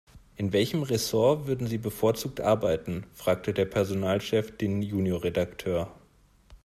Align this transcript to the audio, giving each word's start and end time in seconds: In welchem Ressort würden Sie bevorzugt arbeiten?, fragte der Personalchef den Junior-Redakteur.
In 0.35 0.51
welchem 0.51 0.81
Ressort 0.81 1.45
würden 1.45 1.67
Sie 1.67 1.77
bevorzugt 1.77 2.41
arbeiten?, 2.41 3.05
fragte 3.13 3.53
der 3.53 3.65
Personalchef 3.65 4.49
den 4.57 4.81
Junior-Redakteur. 4.81 5.91